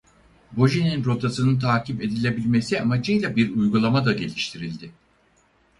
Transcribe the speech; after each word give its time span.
Boji'nin 0.51 1.05
rotasının 1.05 1.59
takip 1.59 2.01
edilebilmesi 2.01 2.81
amacıyla 2.81 3.35
bir 3.35 3.55
uygulama 3.55 4.05
da 4.05 4.13
geliştirildi. 4.13 4.91